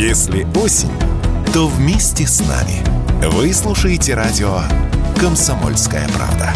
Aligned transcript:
Если 0.00 0.46
осень, 0.56 0.88
то 1.52 1.66
вместе 1.66 2.26
с 2.26 2.40
нами. 2.40 2.82
Вы 3.32 3.52
слушаете 3.52 4.14
радио 4.14 4.62
«Комсомольская 5.20 6.08
правда». 6.16 6.54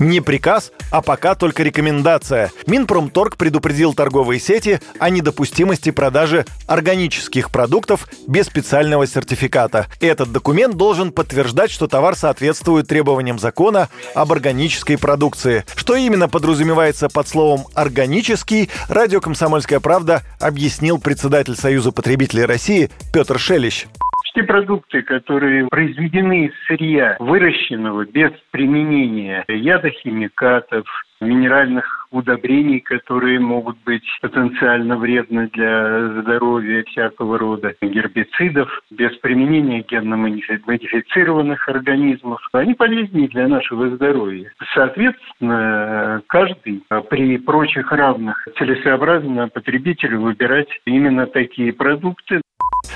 Не 0.00 0.20
приказ, 0.20 0.72
а 0.90 1.02
пока 1.02 1.36
только 1.36 1.62
рекомендация. 1.62 2.50
Минпромторг 2.66 3.36
предупредил 3.36 3.94
торговые 3.94 4.40
сети 4.40 4.80
о 4.98 5.08
недопустимости 5.08 5.90
продажи 5.90 6.46
органических 6.66 7.50
продуктов 7.50 8.08
без 8.26 8.46
специального 8.46 9.06
сертификата. 9.06 9.86
Этот 10.00 10.32
документ 10.32 10.74
должен 10.76 11.12
подтверждать, 11.12 11.70
что 11.70 11.86
товар 11.86 12.16
соответствует 12.16 12.88
требованиям 12.88 13.38
закона 13.38 13.88
об 14.14 14.32
органической 14.32 14.98
продукции. 14.98 15.64
Что 15.76 15.94
именно 15.94 16.28
подразумевается 16.28 17.08
под 17.08 17.28
словом 17.28 17.66
«органический», 17.74 18.70
радио 18.88 19.20
«Комсомольская 19.20 19.78
правда» 19.78 20.22
объяснил 20.40 20.98
председатель 20.98 21.56
Союза 21.56 21.92
потребителей 21.92 22.44
России 22.44 22.90
Петр 23.12 23.38
Шелищ 23.38 23.86
те 24.34 24.42
продукты, 24.42 25.02
которые 25.02 25.66
произведены 25.68 26.46
из 26.46 26.52
сырья, 26.66 27.16
выращенного 27.20 28.04
без 28.04 28.32
применения 28.50 29.44
ядохимикатов, 29.48 30.84
минеральных 31.20 32.06
удобрений, 32.10 32.80
которые 32.80 33.40
могут 33.40 33.76
быть 33.84 34.04
потенциально 34.20 34.96
вредны 34.96 35.48
для 35.52 36.20
здоровья 36.20 36.84
всякого 36.84 37.38
рода, 37.38 37.74
гербицидов, 37.80 38.68
без 38.90 39.16
применения 39.18 39.84
генно-модифицированных 39.88 41.68
организмов, 41.68 42.40
они 42.52 42.74
полезнее 42.74 43.28
для 43.28 43.48
нашего 43.48 43.88
здоровья. 43.90 44.52
Соответственно, 44.74 46.22
каждый 46.26 46.82
при 47.08 47.38
прочих 47.38 47.90
равных 47.90 48.46
целесообразно 48.58 49.48
потребителю 49.48 50.20
выбирать 50.20 50.68
именно 50.84 51.26
такие 51.26 51.72
продукты, 51.72 52.40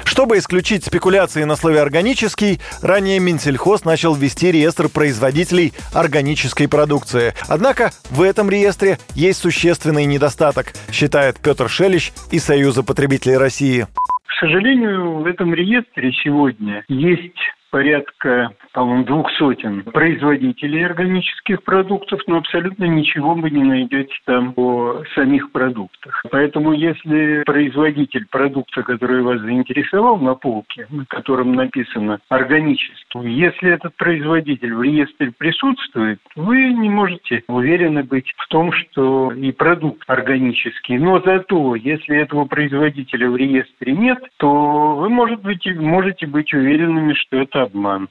чтобы 0.08 0.38
исключить 0.38 0.84
спекуляции 0.84 1.44
на 1.44 1.54
слове 1.54 1.80
«органический», 1.80 2.60
ранее 2.82 3.20
Минсельхоз 3.20 3.84
начал 3.84 4.14
вести 4.14 4.50
реестр 4.50 4.88
производителей 4.88 5.72
органической 5.94 6.66
продукции. 6.66 7.34
Однако 7.46 7.90
в 8.10 8.22
этом 8.22 8.50
реестре 8.50 8.98
есть 9.14 9.40
существенный 9.40 10.06
недостаток, 10.06 10.72
считает 10.90 11.38
Петр 11.40 11.68
Шелищ 11.68 12.12
из 12.30 12.44
Союза 12.44 12.82
потребителей 12.82 13.36
России. 13.36 13.86
К 14.26 14.40
сожалению, 14.40 15.18
в 15.18 15.26
этом 15.26 15.52
реестре 15.52 16.12
сегодня 16.24 16.84
есть 16.88 17.38
порядка, 17.70 18.50
по-моему, 18.72 19.04
двух 19.04 19.30
сотен 19.32 19.82
производителей 19.82 20.84
органических 20.84 21.62
продуктов, 21.62 22.20
но 22.26 22.38
абсолютно 22.38 22.84
ничего 22.84 23.34
вы 23.34 23.50
не 23.50 23.62
найдете 23.62 24.14
там 24.24 24.52
о 24.56 25.02
самих 25.14 25.52
продуктах. 25.52 26.24
Поэтому 26.30 26.72
если 26.72 27.42
производитель 27.44 28.26
продукта, 28.30 28.82
который 28.82 29.22
вас 29.22 29.40
заинтересовал 29.40 30.18
на 30.18 30.34
полке, 30.34 30.86
на 30.90 31.04
котором 31.06 31.54
написано 31.54 32.18
органический, 32.28 32.98
если 33.30 33.70
этот 33.70 33.96
производитель 33.96 34.74
в 34.74 34.82
реестре 34.82 35.32
присутствует, 35.36 36.20
вы 36.36 36.72
не 36.72 36.88
можете 36.88 37.42
уверены 37.48 38.02
быть 38.02 38.32
в 38.36 38.48
том, 38.48 38.72
что 38.72 39.32
и 39.32 39.52
продукт 39.52 40.02
органический. 40.06 40.98
Но 40.98 41.20
зато, 41.20 41.74
если 41.74 42.16
этого 42.16 42.44
производителя 42.44 43.30
в 43.30 43.36
реестре 43.36 43.92
нет, 43.92 44.18
то 44.38 44.96
вы 44.96 45.08
может 45.08 45.40
быть, 45.42 45.66
можете 45.76 46.26
быть 46.26 46.52
уверенными, 46.52 47.14
что 47.14 47.36
это 47.58 47.62
обман. 47.62 48.08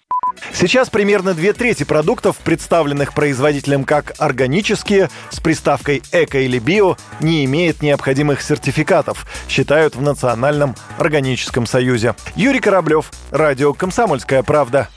Сейчас 0.54 0.90
примерно 0.90 1.34
две 1.34 1.54
трети 1.54 1.84
продуктов, 1.84 2.38
представленных 2.38 3.14
производителем 3.14 3.86
как 3.86 4.14
органические, 4.20 5.10
с 5.30 5.40
приставкой 5.40 6.04
«эко» 6.12 6.40
или 6.40 6.60
«био», 6.60 6.96
не 7.22 7.44
имеет 7.46 7.82
необходимых 7.82 8.42
сертификатов, 8.42 9.26
считают 9.50 9.96
в 9.96 10.02
Национальном 10.02 10.76
органическом 10.98 11.66
союзе. 11.66 12.14
Юрий 12.36 12.60
Кораблев, 12.60 13.12
Радио 13.32 13.74
«Комсомольская 13.74 14.44
правда». 14.44 14.90